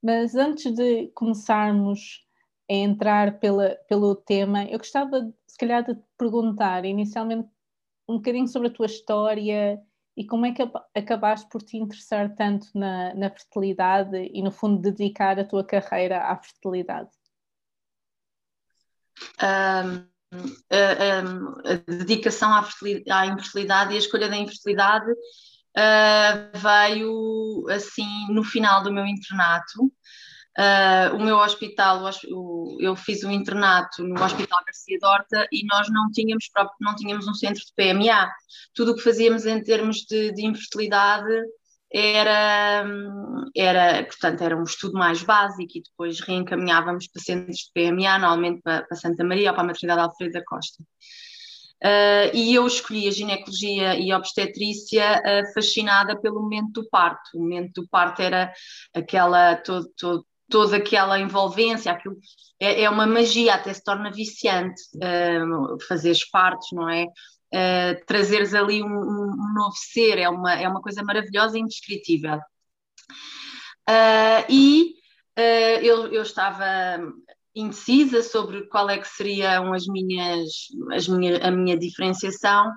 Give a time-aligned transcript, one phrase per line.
[0.02, 2.26] Mas antes de começarmos
[2.70, 7.48] a entrar pela, pelo tema, eu gostava, se calhar, de te perguntar inicialmente
[8.08, 9.80] um bocadinho sobre a tua história
[10.18, 10.64] e como é que
[10.96, 16.24] acabaste por te interessar tanto na, na fertilidade e, no fundo, dedicar a tua carreira
[16.24, 17.10] à fertilidade.
[19.42, 20.12] Um,
[20.70, 22.68] a, a, a, dedicação à,
[23.10, 25.12] à, infertilidade e a escolha da infertilidade
[25.78, 29.92] uh, veio assim no final do meu internato.
[30.58, 35.88] Uh, o meu hospital, o, eu fiz um internato no Hospital Garcia Dorta e nós
[35.90, 38.30] não tínhamos próprio, não tínhamos um centro de PMA.
[38.76, 41.32] Tudo o que fazíamos em termos de, de infertilidade
[41.94, 42.86] era,
[43.56, 48.62] era, portanto, era um estudo mais básico e depois reencaminhávamos para centros de PMA, normalmente
[48.62, 50.84] para, para Santa Maria ou para a Maternidade Alfredo da Costa.
[51.84, 57.32] Uh, e eu escolhi a ginecologia e a obstetrícia uh, fascinada pelo momento do parto.
[57.34, 58.54] O momento do parto era
[58.94, 62.18] aquela, todo, todo, toda aquela envolvência, aquilo
[62.60, 67.06] é, é, uma magia, até se torna viciante uh, fazer os partos, não é?
[67.54, 72.40] Uh, trazeres ali um, um, novo ser, é uma, é uma coisa maravilhosa e indescritível.
[74.48, 74.94] E
[75.82, 76.64] eu, eu estava
[77.56, 80.50] indecisa sobre qual é que seriam as minhas,
[80.92, 82.72] as minha, a minha diferenciação,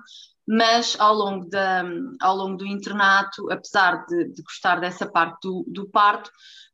[0.47, 1.83] mas ao longo, da,
[2.21, 6.29] ao longo do internato, apesar de, de gostar dessa parte do, do parto,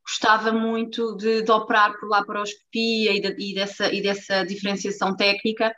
[0.06, 5.74] gostava muito de, de, operar por laparoscopia e, de, e, dessa, e dessa diferenciação técnica,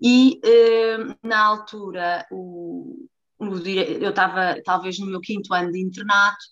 [0.00, 3.06] e eh, na altura o,
[3.38, 6.44] o, eu estava talvez no meu quinto ano de internato,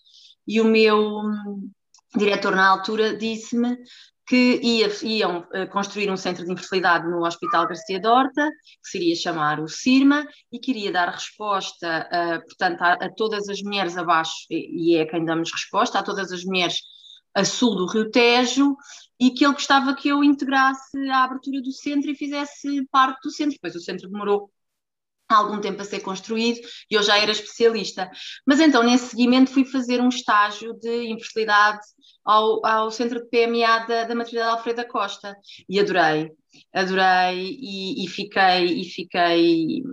[0.47, 1.69] e o meu hum,
[2.15, 3.77] diretor na altura disse-me
[4.31, 8.49] que ia, iam uh, construir um centro de infertilidade no Hospital Garcia Dorta,
[8.81, 13.61] que seria chamar o CIRMA, e queria dar resposta, uh, portanto, a, a, todas as
[13.61, 16.77] mulheres abaixo, e, e é quem damos resposta, a todas as mulheres
[17.35, 18.77] a sul do Rio Tejo,
[19.19, 23.31] e que ele gostava que eu integrasse a abertura do centro e fizesse parte do
[23.31, 23.55] centro.
[23.55, 24.49] Depois o centro demorou
[25.29, 26.59] algum tempo a ser construído
[26.89, 28.09] e eu já era especialista.
[28.45, 31.79] Mas então, nesse seguimento, fui fazer um estágio de infertilidade
[32.23, 35.35] ao, ao centro de PMA da, da Maternidade Alfredo da Costa
[35.67, 36.31] e adorei,
[36.73, 39.83] adorei e, e, fiquei, e fiquei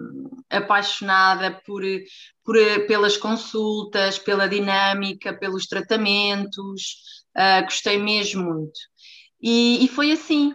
[0.50, 1.82] apaixonada por,
[2.44, 2.56] por,
[2.86, 6.96] pelas consultas, pela dinâmica, pelos tratamentos,
[7.36, 8.78] uh, gostei mesmo muito.
[9.40, 10.54] E, e foi assim,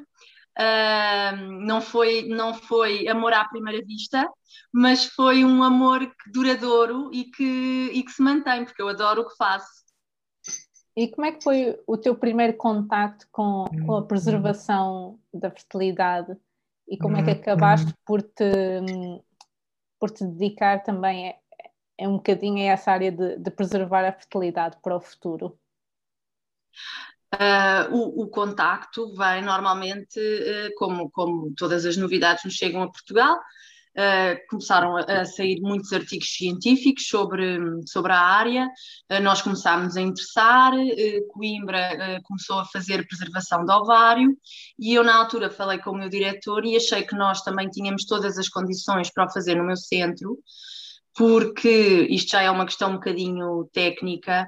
[0.56, 1.36] Uh,
[1.66, 4.30] não, foi, não foi amor à primeira vista,
[4.72, 9.28] mas foi um amor duradouro e que, e que se mantém, porque eu adoro o
[9.28, 9.83] que faço.
[10.96, 16.38] E como é que foi o teu primeiro contacto com, com a preservação da fertilidade?
[16.88, 18.44] E como é que acabaste por te,
[20.00, 21.36] por te dedicar também a,
[22.04, 25.58] a um bocadinho a essa área de, de preservar a fertilidade para o futuro?
[27.34, 32.92] Uh, o, o, contacto vem normalmente, uh, como, como todas as novidades nos chegam a
[32.92, 33.40] Portugal,
[33.98, 38.70] uh, começaram a, a, sair muitos artigos científicos sobre, sobre a área,
[39.22, 40.74] nós começámos a interessar,
[41.30, 44.36] Coimbra começou a fazer preservação do ovário
[44.80, 48.06] e eu na altura falei com o meu diretor e achei que nós também tínhamos
[48.06, 50.40] todas as condições para o fazer no meu centro,
[51.16, 54.48] porque isto já é uma questão um bocadinho técnica,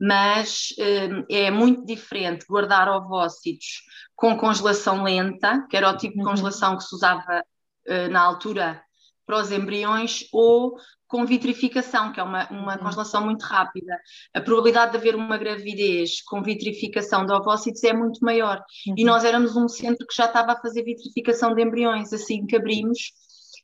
[0.00, 3.82] mas uh, é muito diferente guardar ovócitos
[4.14, 6.30] com congelação lenta, que era o tipo de uhum.
[6.30, 7.42] congelação que se usava
[7.88, 8.82] uh, na altura
[9.26, 10.76] para os embriões, ou
[11.08, 12.78] com vitrificação, que é uma, uma uhum.
[12.78, 13.98] congelação muito rápida.
[14.34, 18.62] A probabilidade de haver uma gravidez com vitrificação de ovócitos é muito maior.
[18.86, 18.94] Uhum.
[18.96, 22.56] E nós éramos um centro que já estava a fazer vitrificação de embriões, assim que
[22.56, 23.12] abrimos,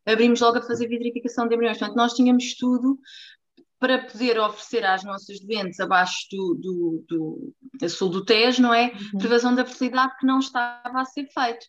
[0.07, 1.79] abrimos logo a fazer vitrificação de embriões.
[1.79, 2.99] Portanto, nós tínhamos tudo
[3.81, 8.73] para poder oferecer às nossas doentes abaixo do, do, do, do sul do Tejo, não
[8.73, 8.93] é?
[8.93, 9.19] Uhum.
[9.19, 11.67] Preservação da fertilidade que não estava a ser feito.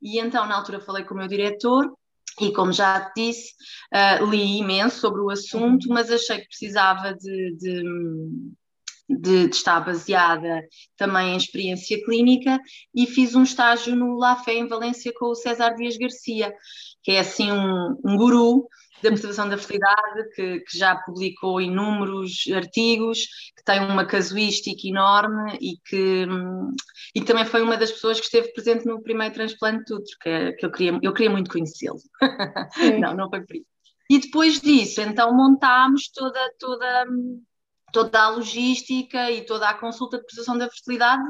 [0.00, 1.92] E então, na altura, falei com o meu diretor
[2.40, 3.52] e, como já te disse,
[3.94, 7.82] uh, li imenso sobre o assunto, mas achei que precisava de, de,
[9.08, 10.62] de, de, estar baseada
[10.96, 12.58] também em experiência clínica
[12.94, 16.52] e fiz um estágio no La Fé, em Valência, com o César Dias Garcia,
[17.02, 18.66] que é assim um, um guru
[19.02, 23.26] da preservação da fertilidade, que, que, já publicou inúmeros artigos,
[23.56, 26.26] que tem uma casuística enorme e que,
[27.14, 30.52] e também foi uma das pessoas que esteve presente no primeiro transplante de útero, que,
[30.52, 31.98] que eu, queria, eu queria muito conhecê-lo.
[33.00, 33.66] não, não foi por isso.
[34.10, 37.06] E depois disso, então montámos toda, toda,
[37.92, 41.22] toda a logística e toda a consulta de preservação da fertilidade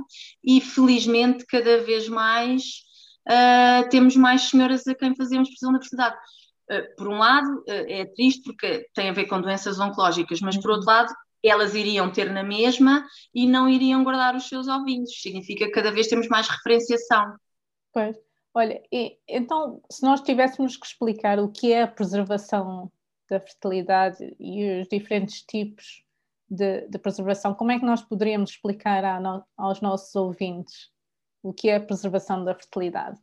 [0.43, 2.63] e felizmente cada vez mais
[3.29, 6.17] uh, temos mais senhoras a quem fazemos preservação da fertilidade
[6.97, 10.71] por um lado, eh, é triste porque tem a ver com doenças oncológicas, mas por
[10.71, 10.95] outro uhum.
[10.97, 15.21] lado, elas iriam ter na mesma e não iriam guardar os seus ovinhos.
[15.21, 17.35] Significa que cada vez temos mais referenciação.
[17.93, 18.17] Pois.
[18.55, 22.91] Olha, e, então, se nós tivéssemos que explicar o que é a preservação
[23.29, 26.05] da fertilidade e os diferentes tipos
[26.49, 30.91] de, de preservação, como é que nós poderíamos explicar no, aos nossos ouvintes
[31.43, 33.21] o que é a preservação da fertilidade?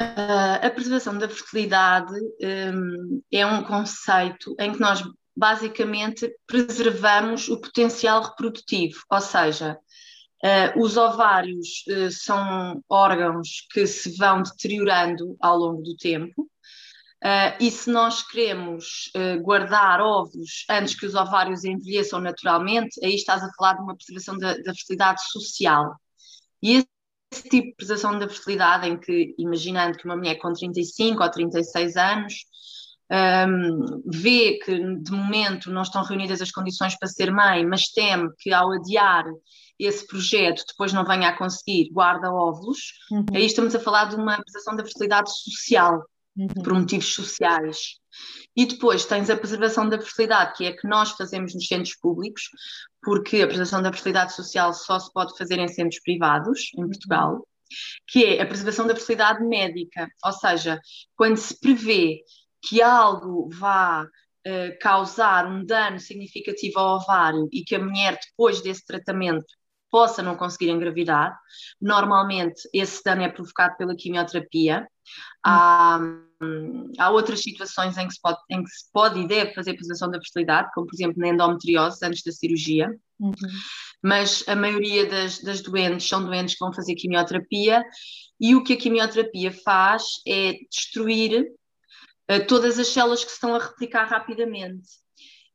[0.00, 5.02] Uh, a preservação da fertilidade um, é um conceito em que nós
[5.36, 9.78] basicamente preservamos o potencial reprodutivo, ou seja,
[10.42, 16.48] uh, os ovários uh, são órgãos que se vão deteriorando ao longo do tempo.
[17.60, 19.12] e se nós queremos
[19.42, 24.38] guardar ovos antes que os ovários envelheçam naturalmente, aí estás a falar de uma preservação
[24.38, 25.94] da, da fertilidade social.
[26.62, 26.82] E
[27.32, 31.30] esse tipo de preservação da fertilidade, em que, imaginando que uma mulher com 35 ou
[31.30, 32.34] 36 anos
[33.10, 38.30] um, vê que de momento não estão reunidas as condições para ser mãe, mas teme
[38.38, 39.24] que ao adiar
[39.78, 42.78] esse projeto depois não venha a conseguir, guarda óvulos,
[43.10, 43.24] uhum.
[43.34, 46.04] aí estamos a falar de uma preservação da fertilidade social,
[46.36, 46.48] uhum.
[46.48, 47.98] por motivos sociais.
[48.56, 51.96] E depois tens a preservação da fertilidade, que é a que nós fazemos nos centros
[51.96, 52.42] públicos,
[53.02, 57.46] porque a preservação da fertilidade social só se pode fazer em centros privados, em Portugal,
[58.08, 60.80] que é a preservação da fertilidade médica, ou seja,
[61.16, 62.20] quando se prevê
[62.62, 68.60] que algo vá uh, causar um dano significativo ao ovário e que a mulher, depois
[68.60, 69.46] desse tratamento,
[69.90, 71.38] possa não conseguir engravidar.
[71.80, 74.86] Normalmente, esse dano é provocado pela quimioterapia.
[75.44, 75.98] Há,
[76.42, 79.74] hum, há outras situações em que, se pode, em que se pode e deve fazer
[79.74, 82.88] preservação da fertilidade, como por exemplo na endometriose, antes da cirurgia.
[83.18, 83.34] Uhum.
[84.02, 87.84] Mas a maioria das, das doentes são doentes que vão fazer quimioterapia
[88.40, 91.42] e o que a quimioterapia faz é destruir
[92.30, 94.88] uh, todas as células que se estão a replicar rapidamente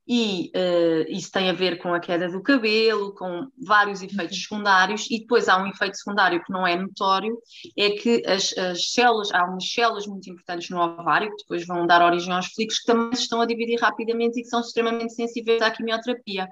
[0.07, 4.43] e uh, isso tem a ver com a queda do cabelo, com vários efeitos uhum.
[4.43, 7.35] secundários, e depois há um efeito secundário que não é notório,
[7.75, 11.87] é que as, as, células, há umas células muito importantes no ovário, que depois vão
[11.87, 15.13] dar origem aos folículos, que também se estão a dividir rapidamente e que são extremamente
[15.13, 16.47] sensíveis à quimioterapia,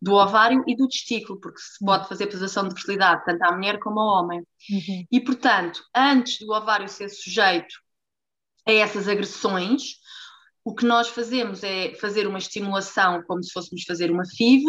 [0.00, 3.78] do ovário e do testículo, porque se pode fazer posição de fertilidade tanto à mulher
[3.78, 4.40] como ao homem.
[4.70, 5.06] Uhum.
[5.10, 7.74] E, portanto, antes do ovário ser sujeito
[8.66, 10.00] a essas agressões,
[10.66, 14.64] o que nós fazemos é fazer uma estimulação como se fôssemos fazer uma FIV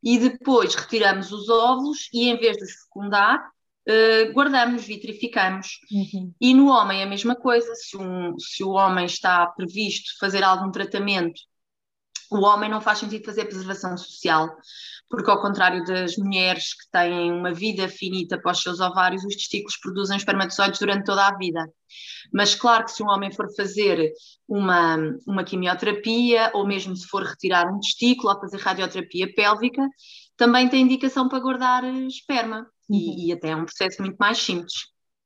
[0.00, 3.44] e depois retiramos os óvulos e em vez de os fecundar,
[3.88, 5.80] uh, guardamos, vitrificamos.
[5.90, 6.32] Uhum.
[6.40, 10.70] E no homem a mesma coisa, se, um, se o homem está previsto fazer algum
[10.70, 11.40] tratamento,
[12.36, 14.48] o homem não faz sentido fazer preservação social,
[15.08, 19.34] porque ao contrário das mulheres que têm uma vida finita para os seus ovários, os
[19.34, 21.64] testículos produzem espermatozoides durante toda a vida.
[22.32, 24.12] Mas claro que se um homem for fazer
[24.48, 29.86] uma, uma quimioterapia, ou mesmo se for retirar um testículo ou fazer radioterapia pélvica,
[30.36, 32.66] também tem indicação para guardar esperma.
[32.88, 32.96] Uhum.
[32.96, 34.72] E, e, até é um processo muito mais simples.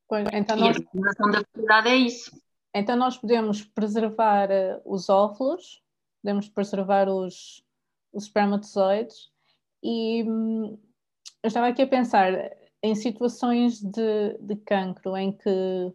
[0.09, 0.77] Pois, então e nós...
[0.77, 2.31] a preservação da fertilidade é isso.
[2.75, 5.81] Então nós podemos preservar uh, os óvulos,
[6.23, 7.65] podemos preservar os,
[8.13, 9.31] os espermatozoides
[9.83, 10.79] e hum,
[11.43, 12.33] eu estava aqui a pensar
[12.83, 15.93] em situações de, de cancro em que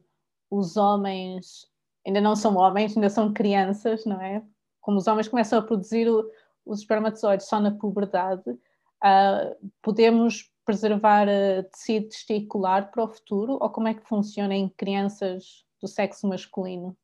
[0.50, 1.68] os homens
[2.06, 4.44] ainda não são homens, ainda são crianças, não é?
[4.82, 6.30] Como os homens começam a produzir o,
[6.66, 13.70] os espermatozoides só na puberdade, uh, podemos preservar uh, tecido testicular para o futuro ou
[13.70, 16.96] como é que funciona em crianças do sexo masculino?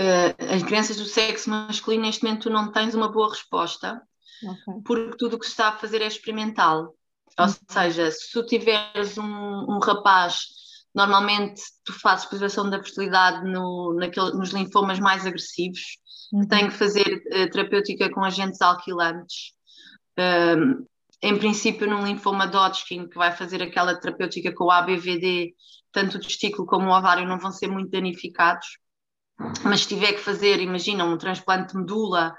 [0.00, 4.00] Uh, as crianças do sexo masculino, neste momento, tu não tens uma boa resposta,
[4.42, 4.82] okay.
[4.84, 6.94] porque tudo o que se está a fazer é experimental.
[7.38, 7.54] Ou uhum.
[7.68, 10.38] seja, se tu tiveres um, um rapaz
[10.98, 15.80] Normalmente tu fazes preservação da fertilidade no, naquele, nos linfomas mais agressivos,
[16.32, 16.40] uhum.
[16.40, 19.52] que tem que fazer uh, terapêutica com agentes alquilantes.
[20.18, 20.84] Um,
[21.22, 25.54] em princípio, num linfoma de Hodgkin, que vai fazer aquela terapêutica com o ABVD,
[25.92, 28.66] tanto o testículo como o ovário não vão ser muito danificados.
[29.64, 32.34] Mas se tiver que fazer, imagina, um transplante de medula,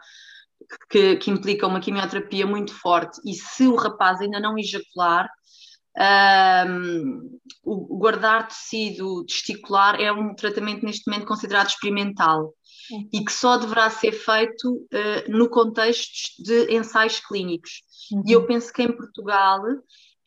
[0.89, 5.29] que, que implica uma quimioterapia muito forte, e se o rapaz ainda não ejacular,
[6.67, 12.53] um, o guardar tecido testicular é um tratamento neste momento considerado experimental
[12.91, 13.09] uhum.
[13.11, 17.81] e que só deverá ser feito uh, no contexto de ensaios clínicos.
[18.11, 18.23] Uhum.
[18.25, 19.61] E eu penso que em Portugal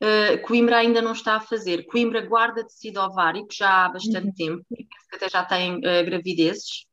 [0.02, 1.87] uh, Coimbra ainda não está a fazer.
[1.87, 4.35] Coimbra guarda tecido ovárico já há bastante uhum.
[4.35, 6.87] tempo, penso que até já tem uh, gravidezes.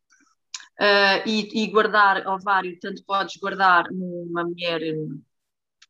[1.25, 4.79] E, e, guardar ovário, tanto podes guardar numa mulher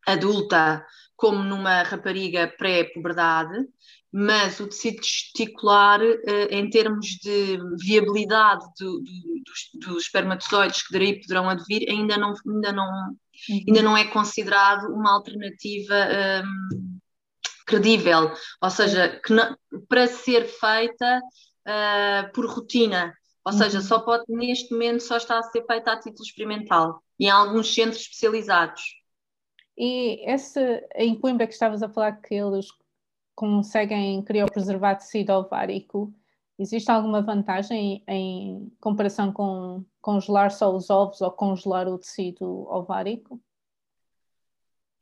[0.07, 0.83] adulta
[1.15, 3.67] como numa rapariga pré-puberdade,
[4.11, 10.97] mas o tecido testicular, eh, em termos de viabilidade do, do, dos, dos, espermatozoides que
[10.97, 13.63] daí poderão advir, ainda não, ainda não, uhum.
[13.67, 15.93] ainda não é considerado uma alternativa
[16.43, 16.99] um,
[17.69, 19.55] credível, ou seja, que não,
[19.87, 21.21] para ser feita
[21.67, 23.13] uh, por rotina,
[23.45, 23.83] ou seja, uhum.
[23.83, 27.73] só pode, neste momento, só está a ser feita a título experimental, e em alguns
[27.73, 28.81] centros especializados.
[29.77, 30.59] E esse,
[30.95, 32.67] em Coimbra que estavas a falar que eles
[33.35, 36.13] conseguem criopreservar tecido ovárico,
[36.57, 43.39] existe alguma vantagem em comparação com congelar só os ovos ou congelar o tecido ovárico?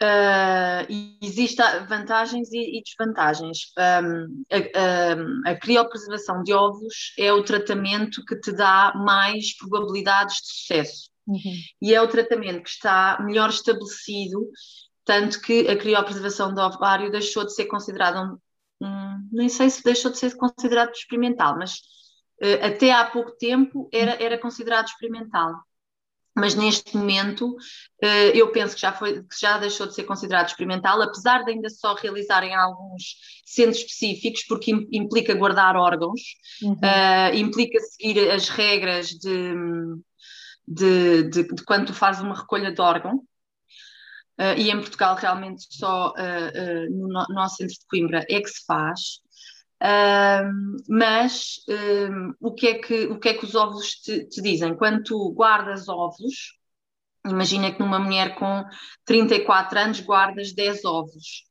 [0.02, 0.86] Uh,
[1.22, 3.72] Existem vantagens e, e desvantagens.
[3.78, 10.36] Um, a, a, a, criopreservação de ovos é o tratamento que te dá mais probabilidades
[10.36, 11.10] de sucesso.
[11.26, 11.56] Uhum.
[11.82, 14.48] E é o tratamento que está melhor estabelecido,
[15.04, 18.38] tanto que a criopreservação do ovário deixou de ser considerada um,
[18.86, 21.74] um, nem sei se deixou de ser considerado experimental, mas
[22.42, 25.56] uh, até há pouco tempo era, era considerado experimental.
[26.38, 30.48] Mas neste momento uh, eu penso que já, foi, que já deixou de ser considerado
[30.48, 33.16] experimental, apesar de ainda só realizarem alguns
[33.46, 36.22] centros específicos, porque implica guardar órgãos,
[36.62, 36.74] uhum.
[36.74, 39.54] uh, implica seguir as regras de,
[40.68, 43.24] de, de, de quando tu fazes uma recolha de órgão,
[44.40, 48.40] Uh, e em Portugal realmente só uh, uh, no, no, nosso centro de Coimbra é
[48.40, 49.20] que se faz.
[50.90, 51.58] Mas
[52.42, 54.76] o, que é que, o que é que os óvulos te, te, dizem?
[54.76, 56.58] Quando tu guardas óvulos,
[57.26, 58.64] imagina que numa mulher com
[59.06, 61.48] 34 anos guardas 10 óvulos.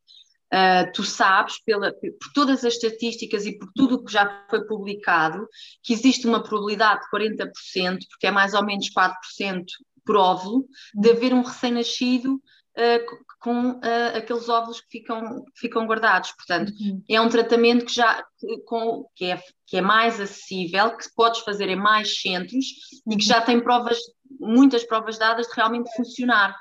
[0.46, 4.64] Uh, tu sabes, pela, por todas as estatísticas e por tudo o que já foi
[4.64, 5.48] publicado,
[5.82, 9.64] que existe uma probabilidade de 40%, porque é mais ou menos 4%
[10.04, 15.86] por óvulo, de haver um recém-nascido uh, com uh, aqueles óvulos que ficam, que ficam
[15.86, 16.32] guardados.
[16.32, 17.00] Portanto, uhum.
[17.08, 18.24] é um tratamento que já
[18.66, 22.66] com, que, é, que é mais acessível, que podes fazer em mais centros
[23.06, 23.12] uhum.
[23.12, 23.98] e que já tem provas,
[24.40, 26.56] muitas provas dadas de realmente funcionar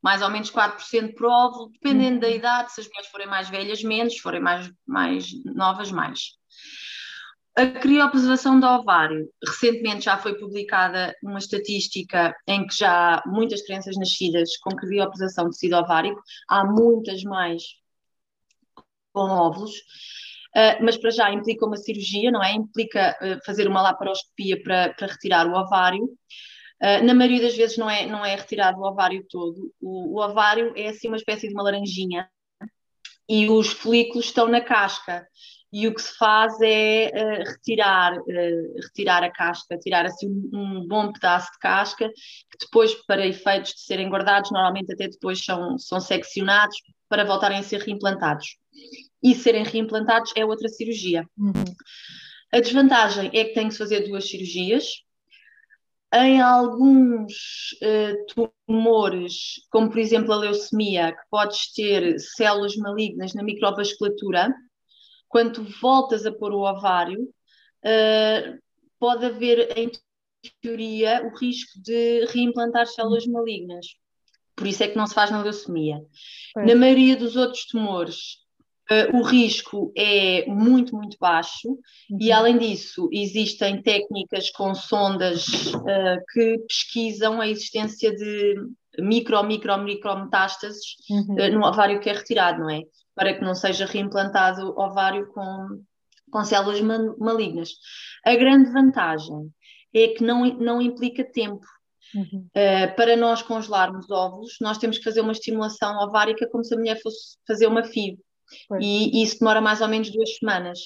[0.00, 2.20] mais ou menos 4% por óvulo, dependendo uhum.
[2.20, 6.20] da idade, se as mulheres forem mais velhas, menos, se forem mais, mais novas, mais.
[7.56, 13.62] A criopreservação do ovário, recentemente já foi publicada uma estatística em que já há muitas
[13.62, 17.62] crianças nascidas com criopreservação de tecido ovárico, há muitas mais
[19.12, 19.72] com óvulos,
[20.56, 22.52] uh, mas para já implica uma cirurgia, não é?
[22.52, 26.08] Implica uh, fazer uma laparoscopia para, para retirar o ovário,
[26.82, 29.70] Uh, na maioria das vezes não é, não é retirado o ovário todo.
[29.78, 32.26] O, o, ovário é assim uma espécie de uma laranjinha
[33.28, 35.28] e os folículos estão na casca.
[35.72, 40.50] E o que se faz é uh, retirar, uh, retirar a casca, tirar assim um,
[40.52, 45.44] um, bom pedaço de casca, que depois, para efeitos de serem guardados, normalmente até depois
[45.44, 46.76] são, são seccionados
[47.08, 48.56] para voltarem a ser reimplantados.
[49.22, 51.24] E serem reimplantados é outra cirurgia.
[51.38, 51.52] Uhum.
[52.52, 54.84] A desvantagem é que tem que fazer duas cirurgias,
[56.12, 57.32] em alguns
[57.82, 64.52] uh, tumores, como por exemplo a leucemia, que podes ter células malignas na microvasculatura,
[65.30, 68.58] quando voltas a pôr o ovário, uh,
[68.98, 69.90] pode haver, em
[70.60, 73.86] teoria, o risco de reimplantar células malignas.
[74.56, 76.04] Por isso é que não se faz na leucemia.
[76.56, 78.40] Na maioria dos outros tumores,
[78.90, 82.18] Uh, o risco é muito, muito baixo, uhum.
[82.20, 88.56] e além disso, existem técnicas com sondas uh, que pesquisam a existência de
[89.02, 91.34] micro, micro, micro metástases uhum.
[91.34, 92.82] uh, no ovário que é retirado, não é?
[93.14, 95.82] Para que não seja reimplantado ovário com,
[96.30, 96.80] com células
[97.18, 97.70] malignas.
[98.24, 99.50] A grande vantagem
[99.94, 101.64] é que não, não implica tempo.
[102.14, 102.46] Uhum.
[102.48, 106.76] Uh, para nós congelarmos óvulos, nós temos que fazer uma estimulação ovárica como se a
[106.76, 108.18] mulher fosse fazer uma FIV.
[108.80, 110.78] E, e isso demora mais ou menos duas semanas.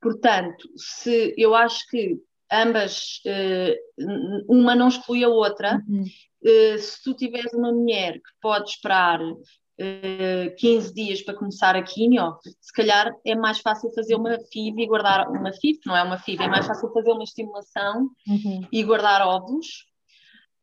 [0.00, 2.18] Portanto, se eu acho que
[2.52, 5.80] ambas, uh, uma não exclui a outra.
[5.88, 6.04] Uhum.
[6.44, 11.82] Uh, se tu tiveres uma mulher que pode esperar uh, 15 dias para começar a
[11.82, 16.02] quimio, se calhar é mais fácil fazer uma FIV e guardar uma FIV, não é
[16.02, 18.60] uma FIV, é mais fácil fazer uma estimulação uhum.
[18.70, 19.86] e guardar óvulos.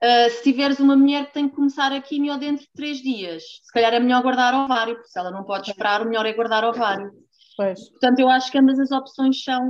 [0.04, 3.44] Uh, se tiveres uma mulher que tem que começar a quimio dentro de 3 dias,
[3.64, 6.34] se calhar é melhor guardar ovário, porque se ela não pode esperar, o melhor é
[6.34, 7.12] guardar ovário.
[7.58, 7.90] Pois.
[7.90, 9.62] Portanto, eu acho que ambas as opções são,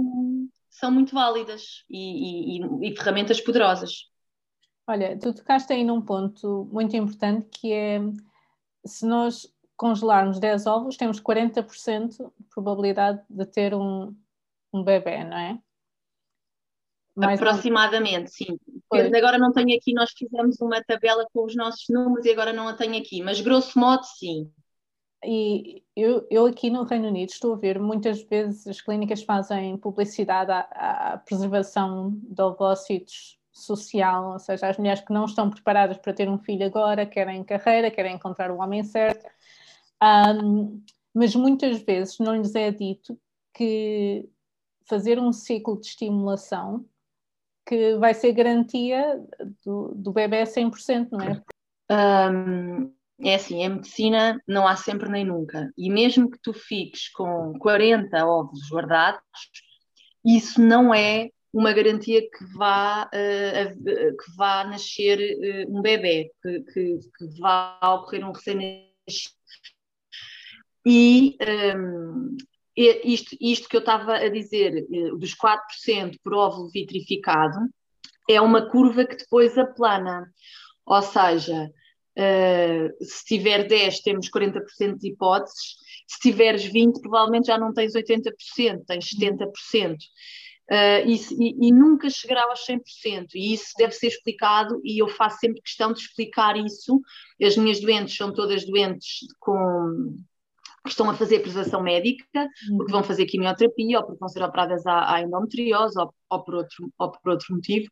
[0.70, 4.11] são muito válidas e, e, e ferramentas poderosas.
[4.92, 8.02] Olha, tu tocaste aí num ponto muito importante que é
[8.86, 14.14] se nós congelarmos 10 ovos, temos 40% de probabilidade de ter um,
[14.74, 15.58] um bebê, não é?
[17.16, 18.60] Mais Aproximadamente, sim.
[18.90, 19.14] Pois.
[19.14, 22.68] Agora não tenho aqui, nós fizemos uma tabela com os nossos números e agora não
[22.68, 24.52] a tenho aqui, mas grosso modo, sim.
[25.24, 29.78] E eu, eu aqui no Reino Unido estou a ver muitas vezes as clínicas fazem
[29.78, 35.98] publicidade à, à preservação de ovócitos social, ou seja, as mulheres que não estão preparadas
[35.98, 39.26] para ter um filho agora, querem carreira, querem encontrar o homem certo,
[40.02, 43.20] um, mas muitas vezes não lhes é dito
[43.54, 44.28] que
[44.88, 46.86] fazer um ciclo de estimulação
[47.66, 49.24] que vai ser garantia
[49.64, 51.42] do, do bebê 100%, não é?
[52.32, 55.72] Um, é assim, em medicina não há sempre nem nunca.
[55.78, 59.22] E mesmo que tu fiques com 40 ovos guardados,
[60.26, 66.62] isso não é uma garantia que vá, uh, que vá nascer uh, um bebê, que,
[66.62, 69.36] que, que vá ocorrer um recém-nascido.
[70.86, 71.38] E
[71.76, 72.38] um,
[72.76, 74.88] isto, isto que eu estava a dizer,
[75.20, 77.60] dos 4% por óvulo vitrificado,
[78.30, 80.32] é uma curva que depois aplana.
[80.86, 81.70] Ou seja,
[82.18, 85.76] Uh, se tiver 10, temos 40% de hipóteses.
[86.06, 89.96] Se tiveres 20, provavelmente já não tens 80%, tens 70%.
[90.72, 93.32] Uh, e, e, e, nunca chegará aos 100%.
[93.36, 97.02] E isso deve ser explicado, e eu faço sempre questão de explicar isso.
[97.44, 100.16] As minhas doentes são todas doentes com,
[100.86, 102.48] que estão a fazer preservação médica,
[102.78, 106.56] porque vão fazer quimioterapia, ou porque vão ser operadas à, à endometriose, ou, ou, por
[106.56, 107.90] outro, ou por outro motivo.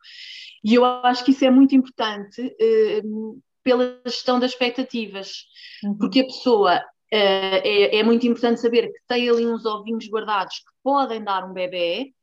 [0.64, 2.42] E eu acho que isso é muito importante.
[2.42, 5.46] Uh, pela gestão das expectativas,
[5.84, 5.98] uhum.
[5.98, 10.60] porque a pessoa uh, é, é, muito importante saber que tem ali uns ovinhos guardados
[10.60, 12.14] que podem dar um bebê,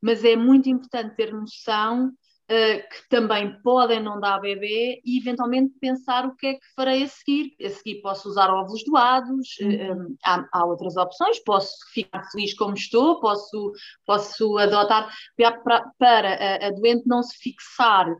[0.00, 5.74] mas é muito importante ter noção uh, que também podem não dar bebê e eventualmente
[5.80, 7.54] pensar o que é que farei a seguir.
[7.64, 9.70] A seguir posso usar óvulos doados, uhum.
[9.70, 13.72] Eh, um, há, há, outras opções, posso ficar feliz como estou, posso,
[14.06, 18.14] posso adotar para, para a, a doente não se fixar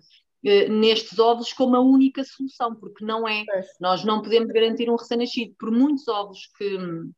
[0.45, 3.41] eh, nestes ovos como a única solução, porque não é.
[3.41, 3.62] é.
[3.81, 5.55] Nós não podemos garantir um recém-nascido.
[5.59, 7.12] Por muitos ovos que hum,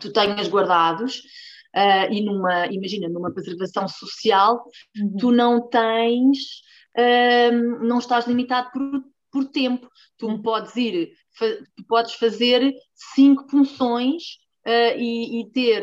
[0.00, 1.22] tu tenhas guardados,
[1.76, 4.64] uh, e numa, imagina, numa preservação social,
[4.96, 5.16] uhum.
[5.18, 6.38] tu não tens,
[6.96, 9.88] uh, não estás limitado por, por tempo.
[10.18, 10.42] Tu uhum.
[10.42, 11.46] podes ir, fa
[11.86, 15.80] podes fazer cinco punções Uh, e, e, ter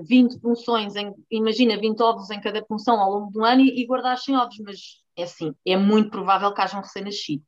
[0.00, 3.82] uh, 20 punções, em, imagina 20 ovos em cada punção ao longo do ano e,
[3.82, 4.78] e guardar 100 ovos, mas
[5.14, 7.44] é assim, é muito provável que haja um recém-nascido.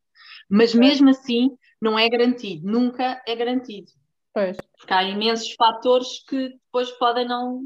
[0.50, 1.48] Mas mesmo assim,
[1.80, 3.90] não é garantido, nunca é garantido.
[4.34, 4.56] Pois.
[4.76, 7.62] Porque há imensos fatores que depois podem não,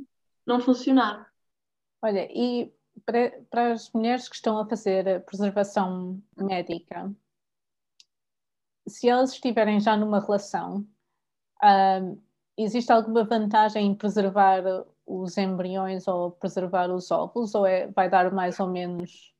[0.46, 1.30] não funcionar.
[2.02, 2.72] Olha, e
[3.04, 7.12] para, para as mulheres que estão a fazer preservação médica,
[8.88, 10.86] se elas estiverem já numa relação,
[12.56, 14.62] existe alguma vantagem em preservar
[15.06, 19.34] os embriões ou preservar os óvulos, ou é, vai dar mais ou menos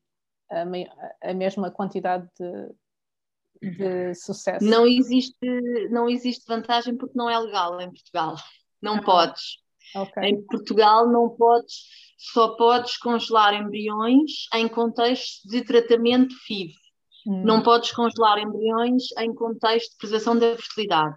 [0.51, 4.65] a, a mesma quantidade de, de, sucesso?
[4.65, 5.37] Não existe,
[5.91, 8.37] não existe vantagem porque não é legal em Portugal.
[8.83, 9.63] Não ah, podes.
[9.95, 10.29] Okay.
[10.29, 11.75] Em Portugal não podes,
[12.17, 16.73] só podes congelar embriões em contexto de tratamento FIV.
[17.27, 17.43] Hum.
[17.45, 21.17] Não podes congelar embriões em contexto de preservação da fertilidade.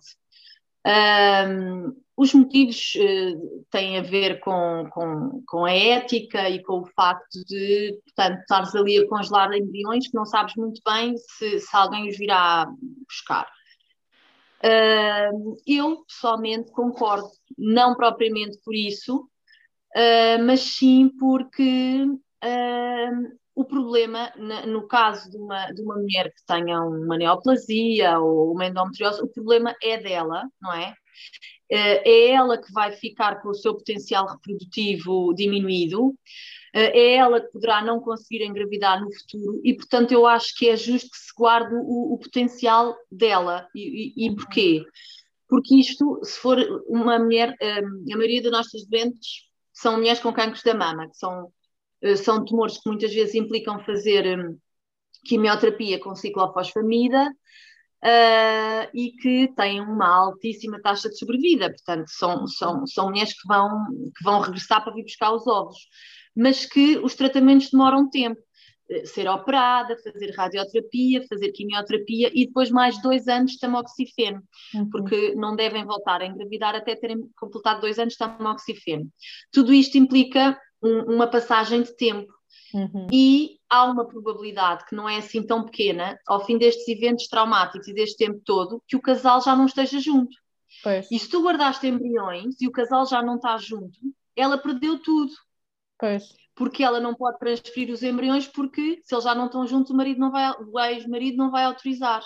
[0.86, 6.86] Um, os motivos uh, têm a ver com, com, com, a ética e com o
[6.86, 11.76] facto de, portanto, estares ali a congelar embriões que não sabes muito bem se, se
[11.76, 12.68] alguém os virá
[13.08, 13.48] buscar.
[14.64, 19.28] Uh, eu pessoalmente concordo, não propriamente por isso,
[19.96, 22.06] uh, mas sim porque
[23.56, 24.34] o problema,
[24.68, 29.28] no caso de uma, de uma mulher que tenha uma neoplasia ou uma endometriose, o
[29.28, 30.94] problema é dela, não é?
[31.70, 36.14] É ela que vai ficar com o seu potencial reprodutivo diminuído,
[36.74, 40.76] é ela que poderá não conseguir engravidar no futuro e, portanto, eu acho que é
[40.76, 43.68] justo que se guarde o, o potencial dela.
[43.76, 44.84] E, e, e, porquê?
[45.48, 46.58] Porque isto, se for
[46.88, 51.18] uma mulher, eh, a maioria das nossas doentes são mulheres com cancros da mama, que
[51.18, 51.52] são
[52.04, 54.58] uh, são tumores que muitas vezes implicam fazer um,
[55.26, 57.30] quimioterapia com ciclofosfamida
[58.04, 63.48] uh, e que têm uma altíssima taxa de sobrevida, portanto, são, são, são mulheres que
[63.48, 63.70] vão,
[64.16, 65.78] que vão regressar para vir buscar os ovos,
[66.36, 68.42] mas que os tratamentos demoram tempo.
[68.90, 74.42] Eh, ser operada, fazer radioterapia, fazer quimioterapia e depois mais dois anos de tamoxifeno,
[74.76, 74.90] uhum.
[74.90, 79.08] porque não devem voltar a engravidar até terem completado dois anos de tamoxifeno.
[79.52, 82.32] Tudo isto implica um, uma passagem de tempo.
[82.74, 83.08] Uhum.
[83.12, 87.88] E há uma probabilidade que não é assim tão pequena, ao fim destes eventos traumáticos
[87.88, 90.36] e deste tempo todo, que o casal já não esteja junto.
[90.84, 91.10] Pois.
[91.10, 93.98] E se tu guardaste embriões e o casal já não está junto,
[94.36, 95.32] ela perdeu tudo.
[96.00, 96.28] Pois.
[96.56, 99.96] Porque ela não pode transferir os embriões porque se eles já não estão juntos, o
[99.96, 102.24] marido não vai, o ex-marido não vai autorizar.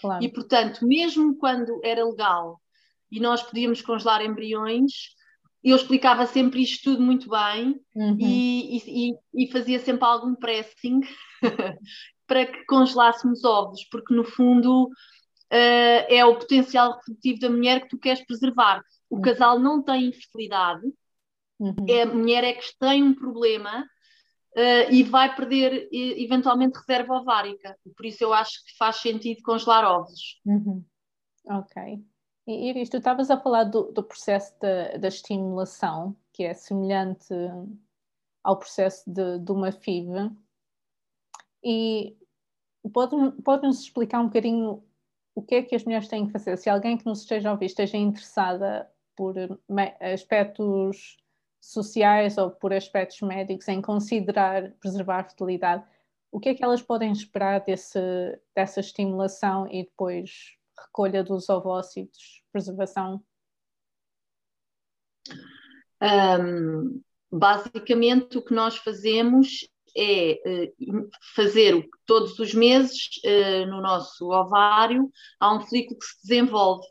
[0.00, 0.24] Claro.
[0.24, 2.60] E portanto, mesmo quando era legal
[3.10, 4.92] e nós podíamos congelar embriões,
[5.62, 8.16] eu explicava sempre isto tudo muito bem uhum.
[8.20, 11.00] e, e, e, fazia sempre algum pressing
[12.26, 17.88] para que congelássemos ovos, porque no fundo uh, é o potencial reprodutivo da mulher que
[17.88, 18.82] tu queres preservar.
[19.10, 19.22] O uhum.
[19.22, 20.86] casal não tem infertilidade,
[21.58, 21.74] uhum.
[21.88, 23.82] é, a mulher é que tem um problema
[24.56, 27.76] uh, e vai perder eventualmente reserva ovárica.
[27.96, 30.40] Por isso eu acho que faz sentido congelar ovos.
[30.44, 30.84] Uhum.
[31.46, 32.04] Ok.
[32.46, 37.34] E Iris, tu estavas a falar do, do processo da, da, estimulação, que é semelhante
[38.42, 40.30] ao processo de, de uma FIV.
[41.62, 42.16] E
[42.92, 44.82] pode-nos pode explicar um bocadinho
[45.34, 46.56] o que é que as mulheres têm que fazer?
[46.56, 49.34] Se alguém que nos esteja a ouvir esteja interessada por
[50.00, 51.16] aspectos
[51.60, 55.84] sociais ou por aspectos médicos em considerar preservar a fertilidade,
[56.30, 57.98] o que é que elas podem esperar desse,
[58.54, 63.22] dessa estimulação e depois recolha dos ovócitos, preservação?
[66.00, 70.40] Um, basicamente, o que nós fazemos é
[70.78, 76.86] uh, fazer todos os meses uh, no nosso ovário há um folículo que se desenvolve.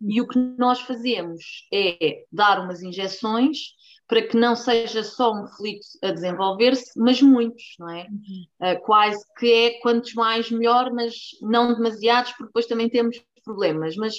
[0.00, 3.74] E o que nós fazemos é dar umas injeções
[4.06, 8.06] para que não seja só um folículo a desenvolver-se, mas muitos, não é?
[8.08, 8.46] Uhum.
[8.60, 13.96] Uh, quase que é quantos mais melhor, mas não demasiados, porque depois também temos problemas.
[13.96, 14.16] Mas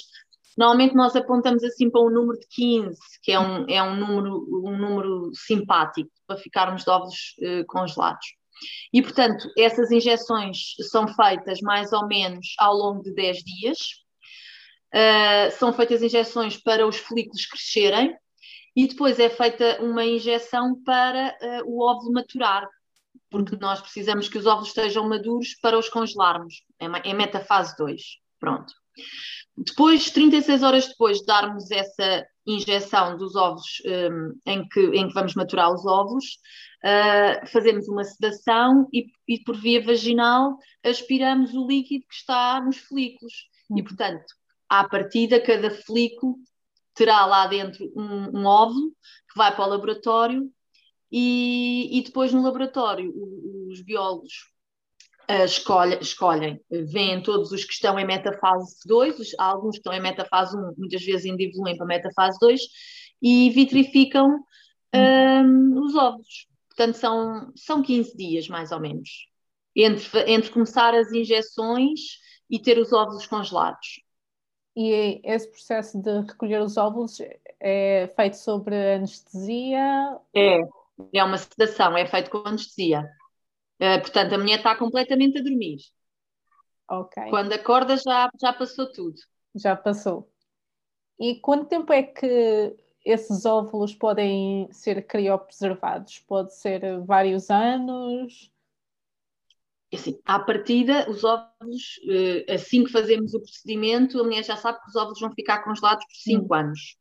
[0.58, 4.66] normalmente nós apontamos assim para um número de 15, que é um, é um, número,
[4.66, 8.26] um número simpático, para ficarmos de ovos uh, congelados.
[8.92, 13.78] E, portanto, essas injeções são feitas mais ou menos ao longo de 10 dias.
[14.94, 18.16] Uh, são feitas injeções para os folículos crescerem,
[18.76, 22.68] e depois é feita uma injeção para uh, o óvulo maturar,
[23.30, 28.02] porque nós precisamos que os óvulos estejam maduros para os congelarmos, é, é metafase 2.
[28.38, 28.74] Pronto.
[29.56, 35.08] Depois, 36 horas depois de darmos essa injeção dos ovos um, ehm, em, que, em
[35.08, 36.24] que vamos maturar os ovos,
[36.84, 42.76] uh, fazemos uma sedação e, e, por via vaginal aspiramos o líquido que está nos
[42.76, 43.32] folículos.
[43.74, 44.24] E, portanto,
[44.68, 46.36] à partida, cada folículo
[46.96, 48.90] terá lá dentro um, um óvulo
[49.30, 50.50] que vai para o laboratório
[51.12, 53.12] e, e depois no laboratório
[53.70, 54.32] os biólogos
[55.30, 59.92] uh, escolhe, escolhem, veem todos os que estão em metafase 2, os, alguns que estão
[59.92, 62.60] em metafase 1 muitas vezes ainda evoluem para metafase 2
[63.22, 64.42] e vitrificam
[64.94, 66.48] um, os ovos.
[66.68, 69.08] Portanto, são, são 15 dias mais ou menos
[69.76, 72.00] entre, entre começar as injeções
[72.48, 74.00] e ter os óvulos congelados.
[74.76, 77.18] E esse processo de recolher os óvulos
[77.58, 80.18] é feito sobre anestesia?
[80.34, 80.58] É,
[81.14, 83.08] é uma sedação, é feito com anestesia.
[83.80, 85.78] Uh, portanto, a mulher está completamente a dormir.
[86.88, 87.30] Ok.
[87.30, 89.16] Quando acorda já, já passou tudo.
[89.54, 90.30] Já passou.
[91.18, 96.18] E quanto tempo é que esses óvulos podem ser criopreservados?
[96.20, 98.52] Pode ser vários anos?
[99.96, 104.80] Assim, à partida, os óvulos, eh, assim que fazemos o procedimento, a mulher já sabe
[104.80, 106.54] que os óvulos vão ficar congelados por 5 hum.
[106.54, 106.96] anos.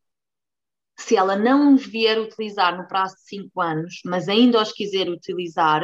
[0.97, 5.10] Se ela não os vier utilizar no prazo de 5 anos, mas ainda os quiser
[5.10, 5.84] utilizar,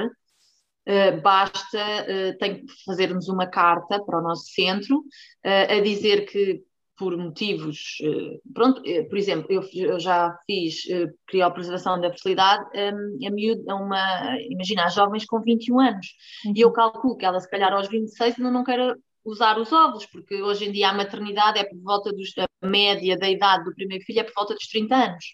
[0.81, 5.03] Uh, basta, uh, tem que fazermos uma carta para o nosso centro
[5.43, 6.63] a dizer que
[7.01, 12.63] por motivos, eh, pronto, eh, por exemplo, eu, eu já fiz eh, criopreservação da fertilidade
[12.77, 16.05] a, miúdo, a uma, imagina, as jovens com 21 anos,
[16.45, 16.53] uhum.
[16.55, 20.05] e eu calculo que ela se calhar aos 26 ainda não queira usar os óvulos,
[20.05, 23.73] porque hoje em dia a maternidade é por volta dos, a média da idade do
[23.73, 25.25] primeiro filho é por volta dos 30 anos.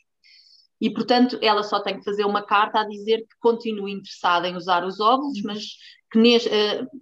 [0.80, 4.56] E, portanto, ela só tem que fazer uma carta a dizer que continua interessada em
[4.56, 5.48] usar os óvulos, uhum.
[5.48, 5.64] mas
[6.10, 6.50] que neste,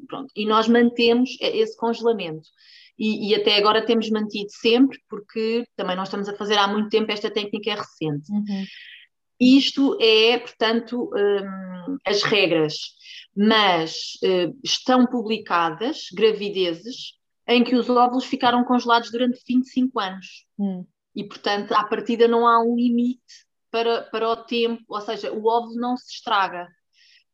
[0.08, 2.50] pronto, e nós mantemos esse congelamento
[2.98, 6.90] e, e, até agora temos mantido sempre, porque também nós estamos a fazer há muito
[6.90, 8.32] tempo, esta técnica é recente.
[8.32, 8.66] Uhum.
[9.40, 12.76] isto é, portanto, um, as regras,
[13.36, 17.16] mas uh, estão publicadas gravidezes
[17.48, 20.46] em que os óvulos ficaram congelados durante 25 anos.
[20.58, 20.86] Hum.
[21.16, 25.46] E, portanto, à partida não há um limite para, para o tempo, ou seja, o
[25.46, 26.68] óvulo não se estraga.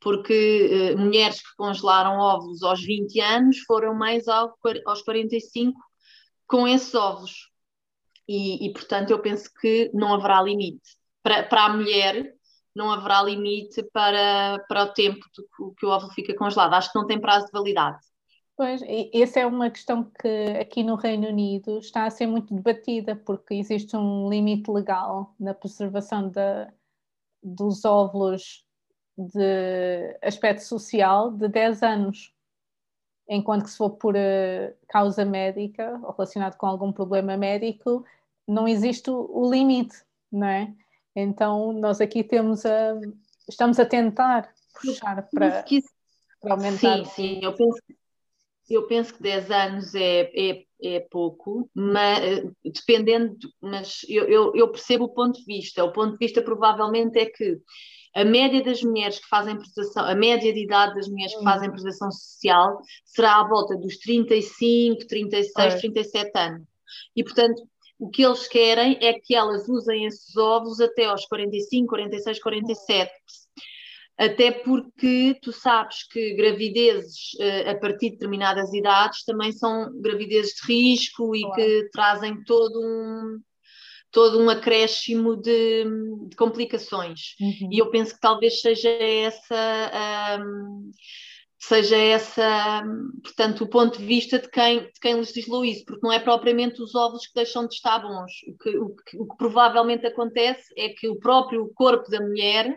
[0.01, 5.79] Porque uh, mulheres que congelaram óvulos aos 20 anos foram mais ao, aos 45
[6.47, 7.49] com esses óvulos.
[8.27, 10.97] E, e, portanto, eu penso que não haverá limite.
[11.21, 12.33] Para, para a mulher,
[12.75, 15.41] não haverá limite para, para o tempo que,
[15.77, 16.73] que o óvulo fica congelado.
[16.73, 17.99] Acho que não tem prazo de validade.
[18.55, 18.81] Pois,
[19.13, 20.27] essa é uma questão que
[20.59, 25.53] aqui no Reino Unido está a ser muito debatida, porque existe um limite legal na
[25.53, 26.31] preservação
[27.41, 28.63] dos óvulos
[29.17, 32.33] de aspecto social de 10 anos,
[33.27, 38.05] enquanto que se for por uh, causa médica ou relacionado com algum problema médico,
[38.47, 39.95] não existe o, o limite,
[40.31, 40.73] não é?
[41.15, 42.99] Então nós aqui temos a,
[43.47, 45.65] estamos a tentar puxar para,
[46.41, 47.05] para aumentar.
[47.05, 48.01] Sim, sim, eu penso que
[48.73, 54.71] eu penso que 10 anos é, é, é pouco, mas, dependendo, mas eu, eu, eu,
[54.71, 55.83] percebo o ponto de vista.
[55.83, 57.59] O ponto de vista provavelmente é que
[58.13, 61.71] a média das mulheres que fazem prestação, a média de idade das mulheres que fazem
[61.71, 65.77] prestação social será à volta dos 35, 36, é.
[65.77, 66.67] 37 anos.
[67.15, 67.61] E, portanto,
[67.97, 73.11] o que eles querem é que elas usem esses ovos até aos 45, 46, 47
[74.21, 80.53] até porque tu sabes que gravidezes uh, a partir de determinadas idades também são gravidezes
[80.53, 81.55] de risco e claro.
[81.55, 83.39] que trazem todo um
[84.11, 85.85] todo um acréscimo de,
[86.27, 87.69] de complicações uhum.
[87.71, 90.91] e eu penso que talvez seja essa um,
[91.59, 92.83] seja essa
[93.23, 96.81] portanto o ponto de vista de quem de quem legislou isso porque não é propriamente
[96.81, 100.73] os ovos que deixam de estar bons o que, o que, o que provavelmente acontece
[100.77, 102.75] é que o próprio corpo da mulher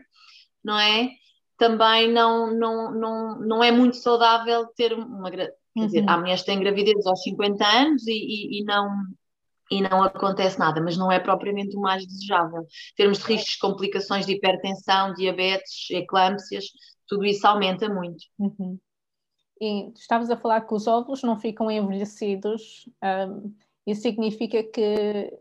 [0.63, 1.11] não é
[1.59, 5.31] também não, não, não, não é muito saudável ter uma.
[5.31, 5.87] Quer uhum.
[5.87, 8.89] dizer, há mulheres que têm gravidez aos 50 anos e, e, e, não.
[9.71, 12.63] E não acontece nada, mas não é propriamente o mais desejável.
[12.63, 16.67] Em termos de riscos de complicações de hipertensão, diabetes, eclâmpsias,
[17.09, 18.25] tudo isso aumenta muito.
[18.39, 18.79] Uhum.
[19.61, 23.55] E estavas a falar que os óvulos não ficam envelhecidos, um,
[23.87, 25.33] isso significa que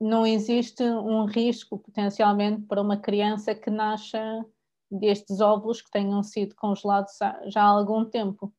[0.00, 4.44] não existe um risco potencialmente para uma criança que nasça
[4.90, 7.14] destes óvulos que tenham sido congelados
[7.46, 8.52] já há algum tempo?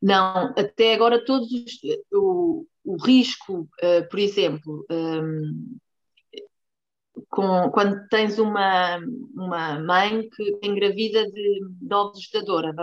[0.00, 1.78] Não, até agora todos os,
[2.12, 5.78] o, o risco, uh, por exemplo, um,
[7.28, 8.98] com, quando tens uma,
[9.34, 12.74] uma mãe que engravida de, de óvulos da dora,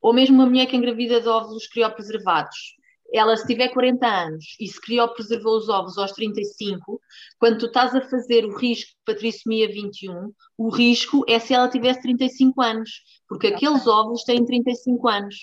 [0.00, 2.76] ou mesmo uma mulher que engravida de óvulos criopreservados,
[3.12, 7.00] ela se tiver 40 anos e se criopreservou os ovos aos 35,
[7.38, 11.68] quando tu estás a fazer o risco de patricomia 21, o risco é se ela
[11.68, 12.90] tivesse 35 anos,
[13.28, 15.36] porque aqueles óvulos têm 35 anos.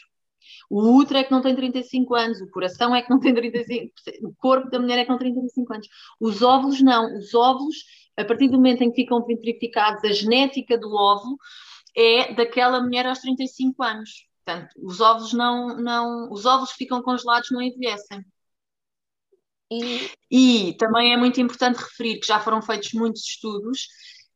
[0.70, 3.94] O útero é que não tem 35 anos, o coração é que não tem 35,
[4.24, 5.88] o corpo da mulher é que não tem 35 anos.
[6.20, 7.78] Os óvulos não, os óvulos,
[8.18, 11.38] a partir do momento em que ficam verificados a genética do óvulo,
[11.96, 14.28] é daquela mulher aos 35 anos.
[14.46, 18.26] Portanto, os ovos não, não, os ovos ficam congelados não envelhecem.
[19.72, 20.10] E...
[20.30, 23.88] e também é muito importante referir que já foram feitos muitos estudos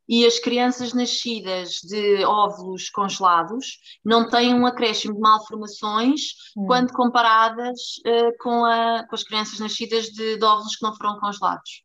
[0.07, 6.21] e as crianças nascidas de óvulos congelados não têm um acréscimo de malformações
[6.55, 6.65] hum.
[6.65, 11.19] quando comparadas uh, com, a, com as crianças nascidas de, de óvulos que não foram
[11.19, 11.83] congelados.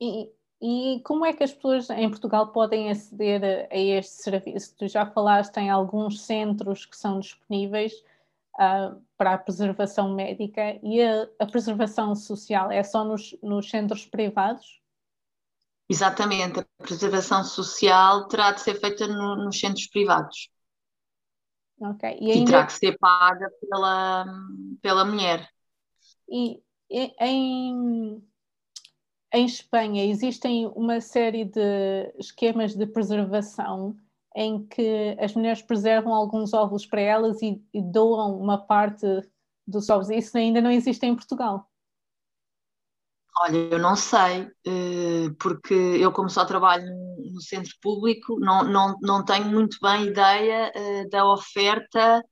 [0.00, 0.30] E,
[0.60, 4.74] e como é que as pessoas em Portugal podem aceder a, este serviço?
[4.76, 7.92] Tu já falaste em alguns centros que são disponíveis
[8.58, 14.06] uh, para a preservação médica e a, a, preservação social é só nos, nos centros
[14.06, 14.80] privados?
[15.88, 20.50] Exatamente, a preservação social terá de ser feita no, nos centros privados.
[21.80, 22.18] Ok.
[22.20, 22.42] E, ainda...
[22.42, 24.26] e terá que ser paga pela,
[24.82, 25.48] pela mulher.
[26.28, 28.22] E em,
[29.32, 33.96] em Espanha existem uma série de esquemas de preservação
[34.34, 39.06] em que as mulheres preservam alguns óvulos para elas e, e doam uma parte
[39.66, 40.10] dos ovos.
[40.10, 41.70] Isso ainda não existe em Portugal.
[43.38, 46.86] Olha, eu não sei, eh, porque eu, como só trabalho
[47.32, 52.22] no centro público, não, não, não tenho muito bem ideia eh, da oferta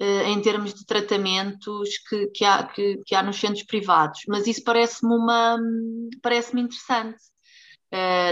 [0.00, 4.46] uh, em termos de tratamentos que, que, há, que, que há nos centros privados, mas
[4.46, 5.58] isso parece-me uma
[6.22, 7.18] parece-me interessante.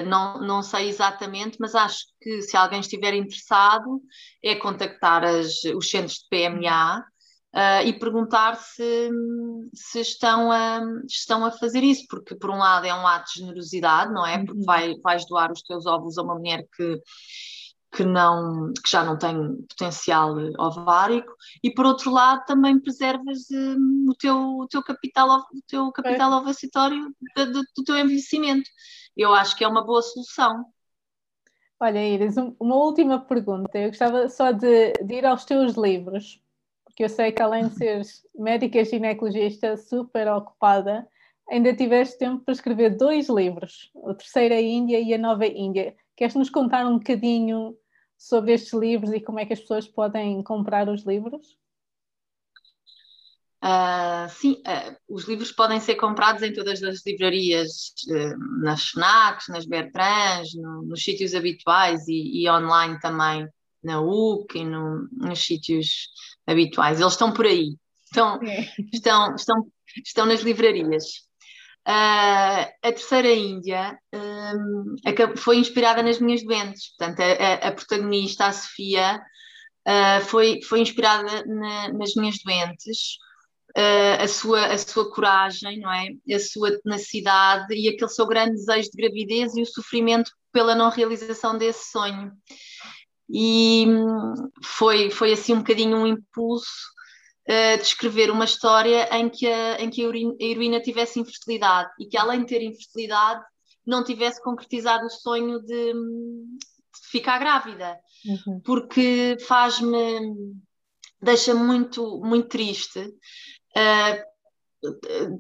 [0.07, 4.03] Não, não sei exatamente, mas acho que se alguém estiver interessado
[4.43, 7.03] é contactar as, os centros de PMA
[7.55, 9.11] uh, e perguntar se,
[9.73, 13.41] se estão, a, estão a fazer isso, porque por um lado é um ato de
[13.41, 14.39] generosidade, não é?
[14.39, 14.65] Porque uhum.
[14.65, 17.01] vai, vais doar os teus óvulos a uma mulher que,
[17.95, 19.35] que, não, que já não tem
[19.69, 25.63] potencial ovárico, e por outro lado também preservas um, o, teu, o teu capital, o
[25.67, 26.37] teu capital é.
[26.37, 28.69] ovacitório do, do, do teu envelhecimento.
[29.17, 30.65] Eu acho que é uma boa solução.
[31.81, 33.79] Olha, Iris, uma última pergunta.
[33.79, 36.41] Eu gostava só de, de, ir aos teus livros,
[36.95, 41.05] porque eu sei que além de seres médica ginecologista super ocupada,
[41.51, 45.97] ainda tiveste tempo para escrever dois livros, a Terceira Índia e a Nova Índia.
[46.17, 47.77] Queres nos contar um bocadinho
[48.17, 51.59] sobre estes livros e como é que as pessoas podem comprar os livros?
[53.61, 59.49] Uh, sim, uh, os livros podem ser comprados em todas as livrarias, uh, nas FNACs,
[59.49, 63.49] nas Bertrands, no, nos sítios habituais e, e, online também,
[63.83, 66.11] na UC e no, nos sítios
[66.47, 67.01] habituais.
[67.01, 68.41] Eles estão por aí, estão,
[68.93, 69.67] estão, estão,
[70.05, 71.05] estão nas livrarias.
[71.85, 74.97] a terceira Índia um,
[75.37, 79.21] foi inspirada nas minhas doentes, portanto, a, a protagonista, a Sofia,
[80.27, 83.19] foi, foi inspirada na, nas minhas doentes
[83.77, 86.09] uh, a, sua, a sua coragem, não é?
[86.35, 90.91] A sua tenacidade e aquele seu grande desejo de gravidez e o sofrimento pela não
[90.91, 92.33] realização desse sonho.
[93.31, 96.71] E hum, foi, foi assim um bocadinho um impulso
[97.49, 100.11] uh, de escrever uma história em que a, em que a
[100.41, 103.43] heroína tivesse infertilidade e que além de ter infertilidade
[103.87, 107.99] não tivesse concretizado o sonho de, de ficar grávida.
[108.25, 108.61] Uhum.
[108.65, 110.21] Porque faz-me
[111.21, 114.35] deixa muito muito triste uh,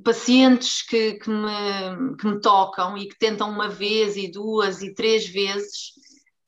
[0.02, 4.94] pacientes que, que, me, que me tocam e que tentam uma vez e duas e
[4.94, 5.92] três vezes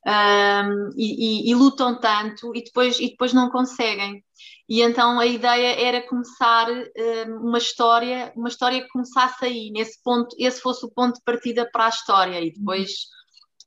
[0.07, 4.23] um, e, e, e, lutam tanto e depois, e depois não conseguem.
[4.69, 10.01] E então a ideia era começar um, uma história, uma história que começasse aí, nesse
[10.01, 12.91] ponto, esse fosse o ponto de partida para a história, e depois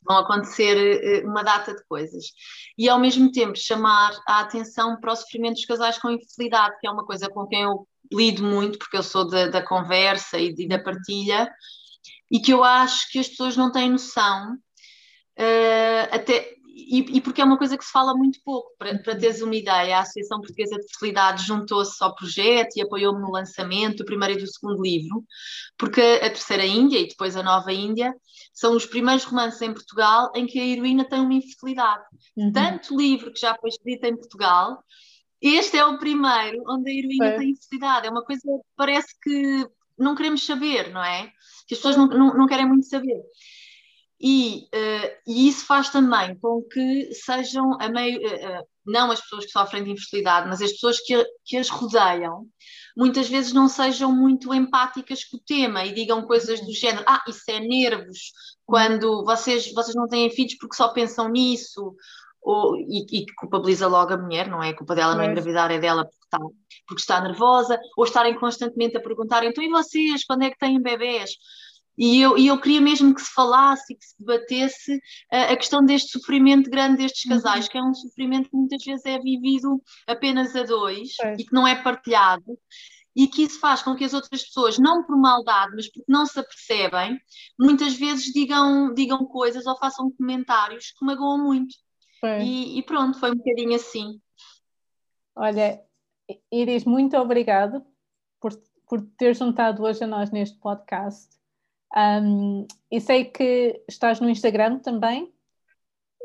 [0.03, 2.25] vão acontecer uma data de coisas.
[2.79, 6.87] E ao mesmo tempo chamar a atenção para o sofrimento dos casais com infertilidade, que
[6.87, 10.55] é uma coisa com quem eu lido muito, porque eu sou da, da conversa e,
[10.57, 11.51] e, da partilha,
[12.31, 14.57] e que eu acho que as pessoas não têm noção,
[15.41, 16.55] uh, até,
[16.91, 18.73] e, e, porque é uma coisa que se fala muito pouco.
[18.79, 23.21] Para, para teres uma ideia, a Associação Portuguesa de Fertilidade juntou-se ao projeto e apoiou-me
[23.21, 25.25] no lançamento do primeiro e do segundo livro,
[25.79, 28.15] porque a Terceira Índia e depois a Nova Índia
[28.53, 32.05] são os primeiros romances em Portugal em que a heroína tem uma infertilidade.
[32.37, 32.53] Uhum.
[32.53, 34.83] Tanto livro que já foi escrito em Portugal,
[35.41, 37.39] este é o primeiro onde a heroína é.
[37.39, 38.07] tem infertilidade.
[38.07, 39.67] É uma coisa que parece que
[39.99, 41.31] não queremos saber, não é?
[41.67, 43.23] Que as pessoas não, não, não querem muito saber.
[44.21, 49.47] E, uh, e, isso faz também com que sejam a meio, uh, não as pessoas
[49.47, 52.47] que sofrem de infertilidade, mas as pessoas que, que as rodeiam,
[52.95, 57.23] muitas vezes não sejam muito empáticas com o tema e digam coisas do género: ah,
[57.27, 58.33] isso é nervos,
[58.67, 61.97] quando vocês, vocês não têm filhos porque só pensam nisso,
[62.43, 64.71] ou, e, e culpabiliza logo a mulher, não é?
[64.71, 66.39] A culpa dela não engravidar é dela porque está,
[66.87, 70.81] porque está nervosa, ou estarem constantemente a perguntar: então e vocês, quando é que têm
[70.81, 71.31] bebés?
[72.01, 74.99] E eu, e eu queria mesmo que se falasse e que se debatesse
[75.31, 77.33] a, a questão deste sofrimento grande destes uhum.
[77.33, 77.71] casais, uhum.
[77.71, 81.35] que é um sofrimento que muitas vezes é vivido apenas a dois é.
[81.35, 82.59] e que não é partilhado
[83.15, 86.25] e que isso faz com que as outras pessoas, não por maldade, mas porque não
[86.25, 87.21] se apercebem,
[87.59, 91.75] muitas vezes digam, digam coisas ou façam comentários que magoam muito.
[92.41, 94.21] E, e, pronto, foi um bocadinho assim.
[95.35, 95.83] Olha,
[96.53, 97.85] Iris, muito obrigado
[98.41, 98.53] por,
[98.87, 101.40] por ter juntado hoje a nós neste podcast.
[101.97, 105.33] Um, e sei que estás no Instagram também.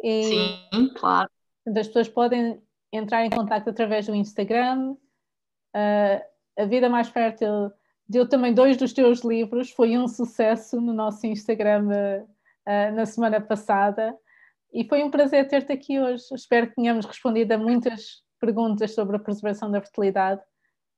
[0.03, 1.29] E Sim, claro.
[1.67, 4.91] As pessoas podem entrar em contato através do Instagram.
[5.75, 6.21] Uh,
[6.57, 7.71] a Vida Mais Fértil
[8.07, 13.41] deu também dois dos teus livros, foi um sucesso no nosso Instagram uh, na semana
[13.41, 14.15] passada.
[14.71, 16.23] E foi um prazer ter-te aqui hoje.
[16.33, 20.41] Espero que tenhamos respondido a muitas perguntas sobre a preservação da fertilidade.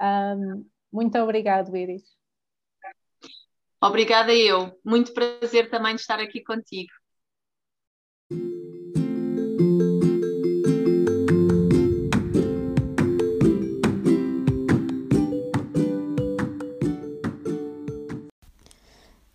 [0.02, 2.17] Um, muito obrigado, Iris.
[3.82, 4.72] Obrigada eu.
[4.84, 6.92] Muito prazer também de estar aqui contigo.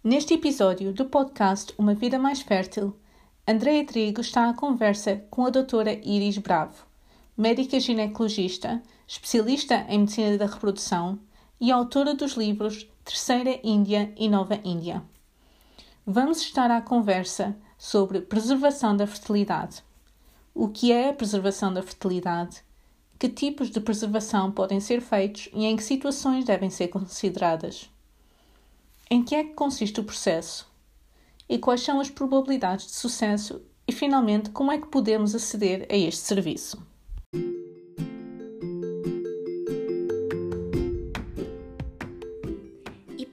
[0.02, 2.98] Neste episódio do podcast Uma Vida Mais Fértil,
[3.46, 6.84] Andreia Trigo está à conversa com a doutora Iris Bravo,
[7.36, 11.20] médica ginecologista, especialista em medicina da reprodução
[11.62, 15.00] e autora dos livros Terceira Índia e Nova Índia.
[16.04, 19.80] Vamos estar à conversa sobre preservação da fertilidade.
[20.52, 22.64] O que é a preservação da fertilidade?
[23.16, 27.88] que tipos de preservação podem ser feitos e em que situações devem ser consideradas.
[29.08, 30.68] Em que é que consiste o processo?
[31.48, 33.62] E quais são as probabilidades de sucesso?
[33.86, 36.84] E, finalmente, como é que podemos aceder a este serviço?